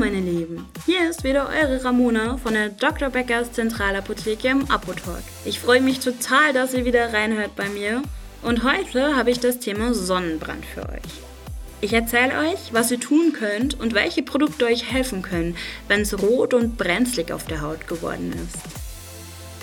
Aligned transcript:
Meine 0.00 0.20
Lieben, 0.20 0.66
hier 0.86 1.10
ist 1.10 1.24
wieder 1.24 1.50
eure 1.50 1.84
Ramona 1.84 2.38
von 2.38 2.54
der 2.54 2.70
Dr. 2.70 3.10
Beckers 3.10 3.52
Zentralapotheke 3.52 4.48
im 4.48 4.70
Apotalk. 4.70 5.22
Ich 5.44 5.60
freue 5.60 5.82
mich 5.82 6.00
total, 6.00 6.54
dass 6.54 6.72
ihr 6.72 6.86
wieder 6.86 7.12
reinhört 7.12 7.54
bei 7.54 7.68
mir 7.68 8.00
und 8.40 8.64
heute 8.64 9.14
habe 9.14 9.30
ich 9.30 9.40
das 9.40 9.58
Thema 9.58 9.92
Sonnenbrand 9.92 10.64
für 10.64 10.88
euch. 10.88 11.02
Ich 11.82 11.92
erzähle 11.92 12.32
euch, 12.38 12.72
was 12.72 12.90
ihr 12.90 12.98
tun 12.98 13.34
könnt 13.34 13.78
und 13.78 13.92
welche 13.92 14.22
Produkte 14.22 14.64
euch 14.64 14.90
helfen 14.90 15.20
können, 15.20 15.54
wenn 15.86 16.00
es 16.00 16.18
rot 16.18 16.54
und 16.54 16.78
brenzlig 16.78 17.30
auf 17.30 17.44
der 17.44 17.60
Haut 17.60 17.86
geworden 17.86 18.32
ist. 18.32 18.79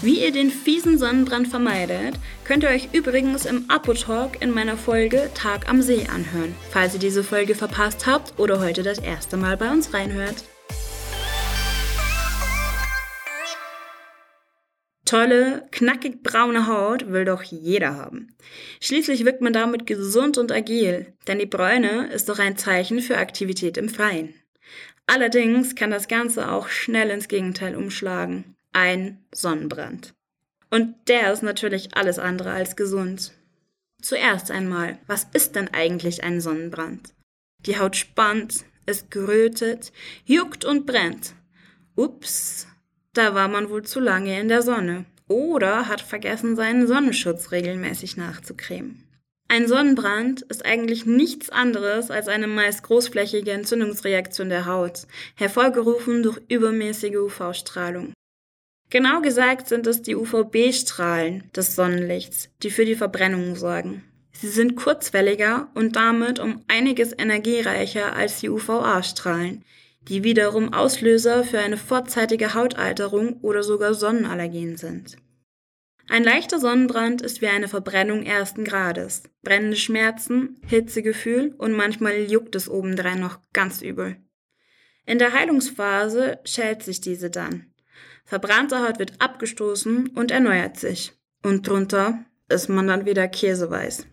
Wie 0.03 0.23
ihr 0.23 0.31
den 0.31 0.51
fiesen 0.51 0.99
Sonnenbrand 0.99 1.47
vermeidet, 1.47 2.19
könnt 2.43 2.61
ihr 2.61 2.69
euch 2.69 2.89
übrigens 2.93 3.47
im 3.47 3.67
Apotalk 3.67 4.39
in 4.43 4.51
meiner 4.51 4.77
Folge 4.77 5.31
Tag 5.33 5.67
am 5.67 5.81
See 5.81 6.05
anhören, 6.05 6.53
falls 6.69 6.93
ihr 6.93 6.99
diese 6.99 7.23
Folge 7.23 7.55
verpasst 7.55 8.05
habt 8.05 8.37
oder 8.37 8.59
heute 8.59 8.83
das 8.83 8.99
erste 8.99 9.37
Mal 9.37 9.57
bei 9.57 9.71
uns 9.71 9.95
reinhört. 9.95 10.43
Tolle, 15.03 15.67
knackig 15.71 16.21
braune 16.21 16.67
Haut 16.67 17.11
will 17.11 17.25
doch 17.25 17.41
jeder 17.41 17.95
haben. 17.95 18.35
Schließlich 18.79 19.25
wirkt 19.25 19.41
man 19.41 19.53
damit 19.53 19.87
gesund 19.87 20.37
und 20.37 20.51
agil, 20.51 21.13
denn 21.27 21.39
die 21.39 21.47
Bräune 21.47 22.11
ist 22.13 22.29
doch 22.29 22.37
ein 22.37 22.55
Zeichen 22.55 22.99
für 22.99 23.17
Aktivität 23.17 23.77
im 23.77 23.89
Freien. 23.89 24.35
Allerdings 25.07 25.73
kann 25.73 25.89
das 25.89 26.07
Ganze 26.07 26.51
auch 26.51 26.67
schnell 26.67 27.09
ins 27.09 27.29
Gegenteil 27.29 27.75
umschlagen 27.75 28.56
ein 28.77 29.25
Sonnenbrand. 29.33 30.13
Und 30.69 30.93
der 31.07 31.33
ist 31.33 31.41
natürlich 31.41 31.97
alles 31.97 32.19
andere 32.19 32.51
als 32.51 32.75
gesund. 32.75 33.33
Zuerst 34.03 34.51
einmal, 34.51 34.99
was 35.07 35.25
ist 35.33 35.55
denn 35.55 35.67
eigentlich 35.73 36.23
ein 36.23 36.41
Sonnenbrand? 36.41 37.15
Die 37.65 37.79
Haut 37.79 37.95
spannt, 37.95 38.65
es 38.85 39.09
gerötet, 39.09 39.91
juckt 40.25 40.63
und 40.63 40.85
brennt. 40.85 41.33
Ups, 41.95 42.67
da 43.13 43.33
war 43.33 43.47
man 43.47 43.71
wohl 43.71 43.81
zu 43.81 43.99
lange 43.99 44.39
in 44.39 44.47
der 44.47 44.61
Sonne 44.61 45.05
oder 45.27 45.87
hat 45.87 46.01
vergessen, 46.01 46.55
seinen 46.55 46.85
Sonnenschutz 46.85 47.51
regelmäßig 47.51 48.15
nachzucremen. 48.15 49.03
Ein 49.47 49.67
Sonnenbrand 49.67 50.43
ist 50.43 50.63
eigentlich 50.65 51.07
nichts 51.07 51.49
anderes 51.49 52.11
als 52.11 52.27
eine 52.27 52.47
meist 52.47 52.83
großflächige 52.83 53.53
Entzündungsreaktion 53.53 54.49
der 54.49 54.67
Haut, 54.67 55.07
hervorgerufen 55.33 56.21
durch 56.21 56.39
übermäßige 56.47 57.15
UV-Strahlung. 57.15 58.13
Genau 58.89 59.21
gesagt 59.21 59.67
sind 59.67 59.85
es 59.85 60.01
die 60.01 60.15
UVB-Strahlen 60.15 61.51
des 61.53 61.75
Sonnenlichts, 61.75 62.49
die 62.63 62.71
für 62.71 62.85
die 62.85 62.95
Verbrennung 62.95 63.55
sorgen. 63.55 64.03
Sie 64.31 64.47
sind 64.47 64.75
kurzwelliger 64.75 65.69
und 65.73 65.95
damit 65.95 66.39
um 66.39 66.63
einiges 66.67 67.11
energiereicher 67.11 68.15
als 68.15 68.39
die 68.39 68.49
UVA-Strahlen, 68.49 69.65
die 70.07 70.23
wiederum 70.23 70.73
Auslöser 70.73 71.43
für 71.43 71.59
eine 71.59 71.75
vorzeitige 71.75 72.53
Hautalterung 72.53 73.41
oder 73.41 73.63
sogar 73.63 73.93
Sonnenallergien 73.93 74.77
sind. 74.77 75.17
Ein 76.07 76.23
leichter 76.23 76.59
Sonnenbrand 76.59 77.21
ist 77.21 77.41
wie 77.41 77.47
eine 77.47 77.67
Verbrennung 77.67 78.23
ersten 78.23 78.63
Grades. 78.63 79.23
Brennende 79.43 79.75
Schmerzen, 79.75 80.61
Hitzegefühl 80.65 81.53
und 81.57 81.73
manchmal 81.73 82.21
juckt 82.21 82.55
es 82.55 82.69
obendrein 82.69 83.19
noch 83.19 83.39
ganz 83.51 83.81
übel. 83.81 84.15
In 85.05 85.19
der 85.19 85.33
Heilungsphase 85.33 86.39
schält 86.45 86.83
sich 86.83 87.01
diese 87.01 87.29
dann. 87.29 87.73
Verbrannte 88.27 88.85
Haut 88.85 88.99
wird 88.99 89.13
abgestoßen 89.19 90.09
und 90.09 90.31
erneuert 90.31 90.77
sich. 90.77 91.13
Und 91.43 91.65
drunter 91.65 92.25
ist 92.49 92.67
man 92.67 92.87
dann 92.87 93.05
wieder 93.05 93.27
käseweiß. 93.29 94.05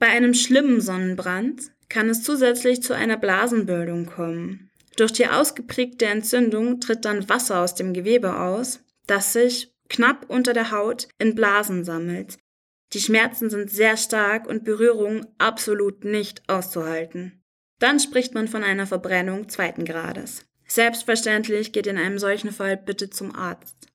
Bei 0.00 0.08
einem 0.08 0.34
schlimmen 0.34 0.80
Sonnenbrand 0.80 1.70
kann 1.88 2.08
es 2.08 2.24
zusätzlich 2.24 2.82
zu 2.82 2.92
einer 2.92 3.16
Blasenbildung 3.16 4.06
kommen. 4.06 4.70
Durch 4.96 5.12
die 5.12 5.28
ausgeprägte 5.28 6.06
Entzündung 6.06 6.80
tritt 6.80 7.04
dann 7.04 7.28
Wasser 7.28 7.60
aus 7.60 7.76
dem 7.76 7.94
Gewebe 7.94 8.36
aus, 8.36 8.80
das 9.06 9.32
sich 9.32 9.72
knapp 9.88 10.28
unter 10.28 10.52
der 10.52 10.72
Haut 10.72 11.06
in 11.18 11.36
Blasen 11.36 11.84
sammelt. 11.84 12.38
Die 12.92 13.00
Schmerzen 13.00 13.48
sind 13.48 13.70
sehr 13.70 13.96
stark 13.96 14.48
und 14.48 14.64
Berührung 14.64 15.26
absolut 15.38 16.02
nicht 16.02 16.42
auszuhalten. 16.48 17.44
Dann 17.78 18.00
spricht 18.00 18.34
man 18.34 18.48
von 18.48 18.64
einer 18.64 18.88
Verbrennung 18.88 19.48
zweiten 19.48 19.84
Grades. 19.84 20.49
Selbstverständlich 20.70 21.72
geht 21.72 21.88
in 21.88 21.98
einem 21.98 22.20
solchen 22.20 22.52
Fall 22.52 22.76
bitte 22.76 23.10
zum 23.10 23.34
Arzt. 23.34 23.88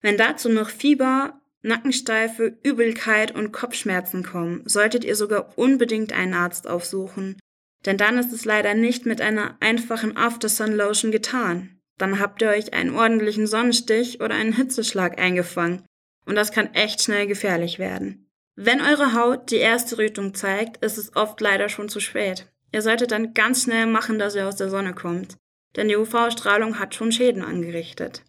Wenn 0.00 0.16
dazu 0.16 0.48
noch 0.48 0.70
Fieber, 0.70 1.38
Nackensteife, 1.60 2.56
Übelkeit 2.62 3.34
und 3.34 3.52
Kopfschmerzen 3.52 4.24
kommen, 4.24 4.62
solltet 4.64 5.04
ihr 5.04 5.14
sogar 5.14 5.58
unbedingt 5.58 6.14
einen 6.14 6.32
Arzt 6.32 6.66
aufsuchen, 6.66 7.38
denn 7.84 7.98
dann 7.98 8.16
ist 8.16 8.32
es 8.32 8.46
leider 8.46 8.72
nicht 8.72 9.04
mit 9.04 9.20
einer 9.20 9.58
einfachen 9.60 10.16
After-Sun 10.16 10.74
Lotion 10.74 11.12
getan. 11.12 11.78
Dann 11.98 12.18
habt 12.18 12.40
ihr 12.40 12.48
euch 12.48 12.72
einen 12.72 12.94
ordentlichen 12.94 13.46
Sonnenstich 13.46 14.22
oder 14.22 14.36
einen 14.36 14.54
Hitzeschlag 14.54 15.20
eingefangen 15.20 15.84
und 16.24 16.34
das 16.34 16.50
kann 16.50 16.72
echt 16.72 17.02
schnell 17.02 17.26
gefährlich 17.26 17.78
werden. 17.78 18.30
Wenn 18.56 18.80
eure 18.80 19.12
Haut 19.12 19.50
die 19.50 19.56
erste 19.56 19.98
Rötung 19.98 20.32
zeigt, 20.32 20.82
ist 20.82 20.96
es 20.96 21.14
oft 21.14 21.38
leider 21.42 21.68
schon 21.68 21.90
zu 21.90 22.00
spät. 22.00 22.46
Ihr 22.72 22.80
solltet 22.80 23.10
dann 23.10 23.34
ganz 23.34 23.64
schnell 23.64 23.84
machen, 23.84 24.18
dass 24.18 24.34
ihr 24.34 24.48
aus 24.48 24.56
der 24.56 24.70
Sonne 24.70 24.94
kommt 24.94 25.36
denn 25.76 25.88
die 25.88 25.96
UV-Strahlung 25.96 26.78
hat 26.78 26.94
schon 26.94 27.12
Schäden 27.12 27.42
angerichtet. 27.42 28.24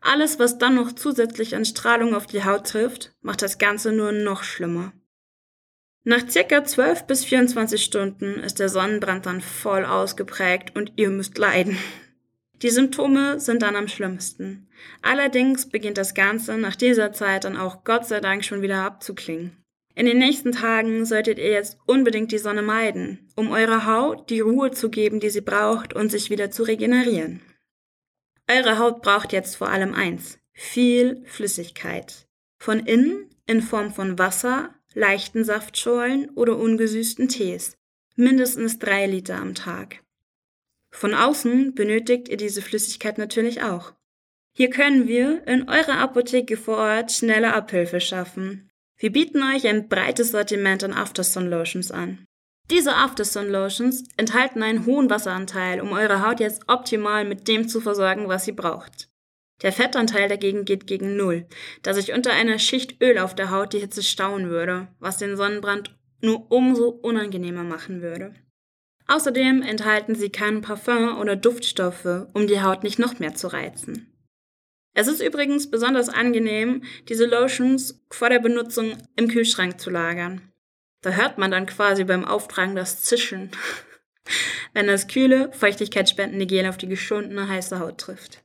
Alles, 0.00 0.38
was 0.38 0.58
dann 0.58 0.74
noch 0.74 0.92
zusätzlich 0.92 1.56
an 1.56 1.64
Strahlung 1.64 2.14
auf 2.14 2.26
die 2.26 2.44
Haut 2.44 2.68
trifft, 2.68 3.14
macht 3.22 3.40
das 3.40 3.58
Ganze 3.58 3.92
nur 3.92 4.12
noch 4.12 4.42
schlimmer. 4.42 4.92
Nach 6.06 6.28
circa 6.28 6.62
12 6.62 7.06
bis 7.06 7.24
24 7.24 7.82
Stunden 7.82 8.34
ist 8.40 8.58
der 8.58 8.68
Sonnenbrand 8.68 9.24
dann 9.24 9.40
voll 9.40 9.86
ausgeprägt 9.86 10.76
und 10.76 10.92
ihr 10.96 11.08
müsst 11.08 11.38
leiden. 11.38 11.78
Die 12.60 12.68
Symptome 12.68 13.40
sind 13.40 13.62
dann 13.62 13.76
am 13.76 13.88
schlimmsten. 13.88 14.68
Allerdings 15.00 15.68
beginnt 15.70 15.96
das 15.96 16.12
Ganze 16.12 16.58
nach 16.58 16.76
dieser 16.76 17.12
Zeit 17.12 17.44
dann 17.44 17.56
auch 17.56 17.84
Gott 17.84 18.06
sei 18.06 18.20
Dank 18.20 18.44
schon 18.44 18.60
wieder 18.60 18.82
abzuklingen. 18.82 19.63
In 19.96 20.06
den 20.06 20.18
nächsten 20.18 20.50
Tagen 20.50 21.04
solltet 21.04 21.38
ihr 21.38 21.50
jetzt 21.50 21.78
unbedingt 21.86 22.32
die 22.32 22.38
Sonne 22.38 22.62
meiden, 22.62 23.30
um 23.36 23.52
eurer 23.52 23.86
Haut 23.86 24.28
die 24.28 24.40
Ruhe 24.40 24.72
zu 24.72 24.90
geben, 24.90 25.20
die 25.20 25.30
sie 25.30 25.40
braucht 25.40 25.94
und 25.94 26.10
sich 26.10 26.30
wieder 26.30 26.50
zu 26.50 26.64
regenerieren. 26.64 27.40
Eure 28.50 28.78
Haut 28.78 29.02
braucht 29.02 29.32
jetzt 29.32 29.56
vor 29.56 29.68
allem 29.68 29.94
eins, 29.94 30.38
viel 30.52 31.22
Flüssigkeit. 31.26 32.26
Von 32.58 32.80
innen 32.80 33.30
in 33.46 33.62
Form 33.62 33.92
von 33.92 34.18
Wasser, 34.18 34.74
leichten 34.94 35.44
Saftschorlen 35.44 36.30
oder 36.30 36.56
ungesüßten 36.56 37.28
Tees. 37.28 37.76
Mindestens 38.16 38.78
drei 38.78 39.06
Liter 39.06 39.36
am 39.36 39.54
Tag. 39.54 40.00
Von 40.90 41.14
außen 41.14 41.74
benötigt 41.74 42.28
ihr 42.28 42.36
diese 42.36 42.62
Flüssigkeit 42.62 43.18
natürlich 43.18 43.62
auch. 43.62 43.92
Hier 44.56 44.70
können 44.70 45.08
wir 45.08 45.46
in 45.48 45.68
eurer 45.68 45.98
Apotheke 45.98 46.56
vor 46.56 46.78
Ort 46.78 47.10
schnelle 47.10 47.54
Abhilfe 47.54 48.00
schaffen. 48.00 48.70
Wir 49.04 49.12
bieten 49.12 49.42
euch 49.42 49.66
ein 49.66 49.90
breites 49.90 50.30
Sortiment 50.30 50.82
an 50.82 50.94
Aftersun 50.94 51.50
Lotions 51.50 51.90
an. 51.90 52.24
Diese 52.70 52.94
Aftersun 52.94 53.50
Lotions 53.50 54.04
enthalten 54.16 54.62
einen 54.62 54.86
hohen 54.86 55.10
Wasseranteil, 55.10 55.82
um 55.82 55.92
eure 55.92 56.26
Haut 56.26 56.40
jetzt 56.40 56.62
optimal 56.68 57.26
mit 57.26 57.46
dem 57.46 57.68
zu 57.68 57.82
versorgen, 57.82 58.28
was 58.28 58.46
sie 58.46 58.52
braucht. 58.52 59.10
Der 59.60 59.72
Fettanteil 59.72 60.30
dagegen 60.30 60.64
geht 60.64 60.86
gegen 60.86 61.18
Null, 61.18 61.46
da 61.82 61.92
sich 61.92 62.14
unter 62.14 62.32
einer 62.32 62.58
Schicht 62.58 63.02
Öl 63.02 63.18
auf 63.18 63.34
der 63.34 63.50
Haut 63.50 63.74
die 63.74 63.80
Hitze 63.80 64.02
stauen 64.02 64.48
würde, 64.48 64.88
was 65.00 65.18
den 65.18 65.36
Sonnenbrand 65.36 65.94
nur 66.22 66.50
umso 66.50 66.88
unangenehmer 66.88 67.62
machen 67.62 68.00
würde. 68.00 68.32
Außerdem 69.06 69.60
enthalten 69.60 70.14
sie 70.14 70.30
keinen 70.30 70.62
Parfum 70.62 71.18
oder 71.18 71.36
Duftstoffe, 71.36 72.26
um 72.32 72.46
die 72.46 72.62
Haut 72.62 72.82
nicht 72.82 72.98
noch 72.98 73.18
mehr 73.18 73.34
zu 73.34 73.48
reizen. 73.48 74.13
Es 74.94 75.08
ist 75.08 75.20
übrigens 75.20 75.70
besonders 75.70 76.08
angenehm, 76.08 76.82
diese 77.08 77.26
Lotions 77.26 78.00
vor 78.10 78.30
der 78.30 78.38
Benutzung 78.38 78.96
im 79.16 79.28
Kühlschrank 79.28 79.80
zu 79.80 79.90
lagern. 79.90 80.52
Da 81.02 81.10
hört 81.10 81.36
man 81.36 81.50
dann 81.50 81.66
quasi 81.66 82.04
beim 82.04 82.24
Auftragen 82.24 82.76
das 82.76 83.02
Zischen, 83.02 83.50
wenn 84.72 84.86
das 84.86 85.08
kühle, 85.08 85.50
feuchtigkeitsspendende 85.52 86.46
Gel 86.46 86.66
auf 86.66 86.78
die 86.78 86.88
geschundene 86.88 87.48
heiße 87.48 87.78
Haut 87.80 87.98
trifft. 87.98 88.42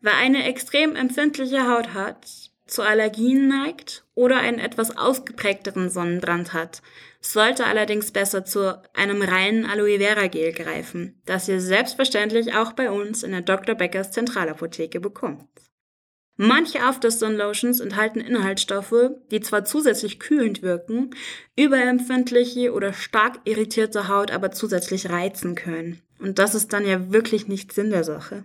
Wer 0.00 0.16
eine 0.16 0.44
extrem 0.48 0.96
empfindliche 0.96 1.68
Haut 1.68 1.94
hat, 1.94 2.26
zu 2.66 2.82
Allergien 2.82 3.46
neigt 3.46 4.04
oder 4.14 4.38
einen 4.38 4.58
etwas 4.58 4.96
ausgeprägteren 4.96 5.90
Sonnenbrand 5.90 6.54
hat, 6.54 6.82
sollte 7.20 7.66
allerdings 7.66 8.10
besser 8.10 8.44
zu 8.44 8.82
einem 8.94 9.22
reinen 9.22 9.66
Aloe 9.66 9.98
Vera 9.98 10.26
Gel 10.28 10.52
greifen, 10.52 11.20
das 11.26 11.48
ihr 11.48 11.60
selbstverständlich 11.60 12.54
auch 12.54 12.72
bei 12.72 12.90
uns 12.90 13.22
in 13.22 13.32
der 13.32 13.42
Dr. 13.42 13.74
Beckers 13.74 14.12
Zentralapotheke 14.12 14.98
bekommt. 15.00 15.48
Manche 16.36 16.82
Aftersun 16.82 17.36
Lotions 17.36 17.78
enthalten 17.78 18.20
Inhaltsstoffe, 18.20 19.12
die 19.30 19.40
zwar 19.40 19.64
zusätzlich 19.64 20.18
kühlend 20.18 20.62
wirken, 20.62 21.10
überempfindliche 21.56 22.72
oder 22.72 22.92
stark 22.92 23.38
irritierte 23.44 24.08
Haut 24.08 24.32
aber 24.32 24.50
zusätzlich 24.50 25.10
reizen 25.10 25.54
können. 25.54 26.00
Und 26.18 26.40
das 26.40 26.56
ist 26.56 26.72
dann 26.72 26.86
ja 26.86 27.12
wirklich 27.12 27.46
nicht 27.46 27.72
Sinn 27.72 27.90
der 27.90 28.02
Sache. 28.02 28.44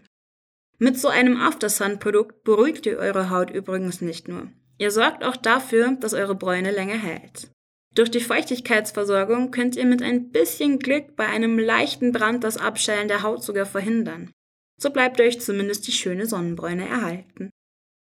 Mit 0.78 1.00
so 1.00 1.08
einem 1.08 1.38
Aftersun-Produkt 1.38 2.44
beruhigt 2.44 2.86
ihr 2.86 2.98
eure 2.98 3.32
Haut 3.32 3.50
übrigens 3.50 4.02
nicht 4.02 4.28
nur. 4.28 4.48
Ihr 4.78 4.92
sorgt 4.92 5.24
auch 5.24 5.36
dafür, 5.36 5.98
dass 6.00 6.14
eure 6.14 6.36
Bräune 6.36 6.72
länger 6.72 6.98
hält. 6.98 7.50
Durch 7.96 8.12
die 8.12 8.22
Feuchtigkeitsversorgung 8.22 9.50
könnt 9.52 9.76
ihr 9.76 9.86
mit 9.86 10.04
ein 10.04 10.30
bisschen 10.30 10.78
Glück 10.80 11.16
bei 11.16 11.26
einem 11.26 11.58
leichten 11.58 12.12
Brand 12.12 12.44
das 12.44 12.58
Abschellen 12.58 13.08
der 13.08 13.24
Haut 13.24 13.44
sogar 13.44 13.66
verhindern. 13.66 14.32
So 14.80 14.92
bleibt 14.92 15.20
euch 15.20 15.42
zumindest 15.42 15.88
die 15.88 15.92
schöne 15.92 16.28
Sonnenbräune 16.28 16.88
erhalten. 16.88 17.50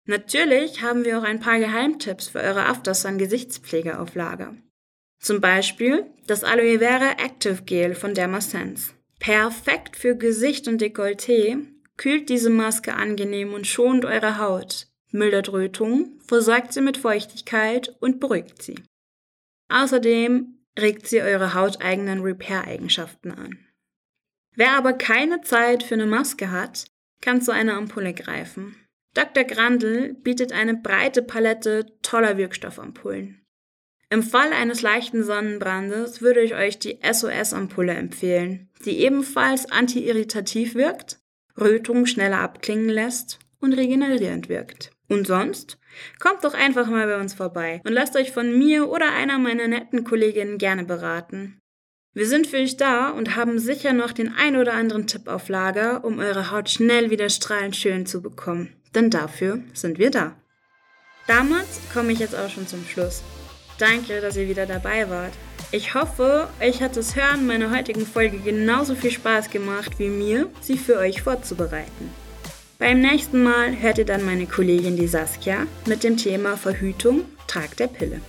Natürlich 0.05 0.81
haben 0.81 1.05
wir 1.05 1.19
auch 1.19 1.23
ein 1.23 1.39
paar 1.39 1.59
Geheimtipps 1.59 2.29
für 2.29 2.39
eure 2.39 2.65
Aftersun 2.65 3.17
Gesichtspflege 3.17 3.99
auf 3.99 4.15
Lager. 4.15 4.55
Zum 5.19 5.41
Beispiel 5.41 6.05
das 6.27 6.43
Aloe 6.43 6.79
Vera 6.79 7.11
Active 7.23 7.63
Gel 7.63 7.93
von 7.93 8.13
Dermasense. 8.13 8.93
Perfekt 9.19 9.97
für 9.97 10.15
Gesicht 10.15 10.67
und 10.67 10.81
Dekolleté, 10.81 11.57
kühlt 11.97 12.29
diese 12.29 12.49
Maske 12.49 12.93
angenehm 12.93 13.53
und 13.53 13.67
schont 13.67 14.05
eure 14.05 14.39
Haut, 14.39 14.87
mildert 15.11 15.51
Rötungen, 15.51 16.19
versorgt 16.25 16.71
sie 16.73 16.81
mit 16.81 16.97
Feuchtigkeit 16.97 17.95
und 17.99 18.21
beruhigt 18.21 18.63
sie. 18.63 18.75
Außerdem 19.67 20.59
regt 20.79 21.07
sie 21.07 21.21
eure 21.21 21.53
hauteigenen 21.53 22.21
Repair-Eigenschaften 22.21 23.31
an. 23.31 23.59
Wer 24.55 24.77
aber 24.77 24.93
keine 24.93 25.41
Zeit 25.41 25.83
für 25.83 25.95
eine 25.95 26.05
Maske 26.05 26.51
hat, 26.51 26.85
kann 27.21 27.41
zu 27.41 27.51
einer 27.51 27.75
Ampulle 27.75 28.13
greifen. 28.13 28.75
Dr. 29.13 29.43
Grandl 29.43 30.13
bietet 30.13 30.51
eine 30.51 30.75
breite 30.75 31.21
Palette 31.21 31.85
toller 32.01 32.37
Wirkstoffampullen. 32.37 33.41
Im 34.11 34.23
Fall 34.23 34.53
eines 34.53 34.81
leichten 34.81 35.23
Sonnenbrandes 35.23 36.21
würde 36.21 36.41
ich 36.41 36.55
euch 36.55 36.79
die 36.79 36.99
SOS-Ampulle 37.03 37.93
empfehlen, 37.93 38.69
die 38.85 38.99
ebenfalls 38.99 39.69
antiirritativ 39.71 40.73
wirkt, 40.73 41.19
Rötungen 41.59 42.07
schneller 42.07 42.39
abklingen 42.39 42.89
lässt 42.89 43.39
und 43.59 43.73
regenerierend 43.73 44.49
wirkt. 44.49 44.91
Und 45.09 45.27
sonst? 45.27 45.77
Kommt 46.19 46.43
doch 46.43 46.53
einfach 46.53 46.87
mal 46.87 47.07
bei 47.07 47.19
uns 47.19 47.33
vorbei 47.33 47.81
und 47.83 47.93
lasst 47.93 48.15
euch 48.15 48.31
von 48.31 48.57
mir 48.57 48.89
oder 48.89 49.11
einer 49.11 49.37
meiner 49.37 49.67
netten 49.67 50.03
Kolleginnen 50.03 50.57
gerne 50.57 50.85
beraten. 50.85 51.59
Wir 52.13 52.27
sind 52.27 52.47
für 52.47 52.57
euch 52.57 52.77
da 52.77 53.09
und 53.09 53.35
haben 53.35 53.59
sicher 53.59 53.93
noch 53.93 54.11
den 54.11 54.33
ein 54.33 54.55
oder 54.55 54.73
anderen 54.73 55.07
Tipp 55.07 55.27
auf 55.27 55.49
Lager, 55.49 56.03
um 56.03 56.19
eure 56.19 56.51
Haut 56.51 56.69
schnell 56.69 57.11
wieder 57.11 57.29
strahlend 57.29 57.75
schön 57.75 58.05
zu 58.05 58.21
bekommen. 58.21 58.78
Denn 58.95 59.09
dafür 59.09 59.59
sind 59.73 59.99
wir 59.99 60.11
da. 60.11 60.35
Damit 61.27 61.67
komme 61.93 62.11
ich 62.11 62.19
jetzt 62.19 62.35
auch 62.35 62.49
schon 62.49 62.67
zum 62.67 62.85
Schluss. 62.85 63.21
Danke, 63.77 64.19
dass 64.19 64.35
ihr 64.35 64.49
wieder 64.49 64.65
dabei 64.65 65.09
wart. 65.09 65.33
Ich 65.71 65.93
hoffe, 65.93 66.49
euch 66.59 66.81
hat 66.81 66.97
das 66.97 67.15
Hören 67.15 67.45
meiner 67.45 67.71
heutigen 67.71 68.05
Folge 68.05 68.39
genauso 68.39 68.95
viel 68.95 69.11
Spaß 69.11 69.51
gemacht 69.51 69.99
wie 69.99 70.09
mir, 70.09 70.49
sie 70.59 70.77
für 70.77 70.97
euch 70.97 71.21
vorzubereiten. 71.21 72.11
Beim 72.79 73.01
nächsten 73.01 73.43
Mal 73.43 73.79
hört 73.79 73.99
ihr 73.99 74.05
dann 74.05 74.25
meine 74.25 74.47
Kollegin 74.47 74.95
die 74.95 75.07
Saskia 75.07 75.67
mit 75.85 76.03
dem 76.03 76.17
Thema 76.17 76.57
Verhütung, 76.57 77.25
Tag 77.45 77.77
der 77.77 77.87
Pille. 77.87 78.21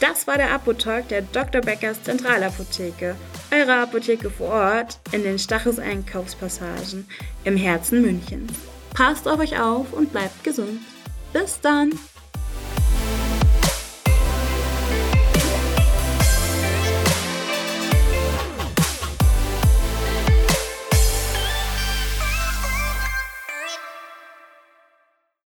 Das 0.00 0.26
war 0.26 0.36
der 0.36 0.52
Apotalk 0.52 1.08
der 1.08 1.22
Dr. 1.22 1.60
Beckers 1.60 2.02
Zentralapotheke, 2.02 3.14
eure 3.50 3.74
Apotheke 3.74 4.30
vor 4.30 4.48
Ort 4.48 4.98
in 5.12 5.22
den 5.22 5.38
Stachus 5.38 5.78
Einkaufspassagen 5.78 7.06
im 7.44 7.56
Herzen 7.56 8.00
Münchens. 8.02 8.52
Passt 8.94 9.26
auf 9.26 9.40
euch 9.40 9.58
auf 9.58 9.92
und 9.92 10.12
bleibt 10.12 10.44
gesund. 10.44 10.80
Bis 11.32 11.60
dann! 11.60 11.92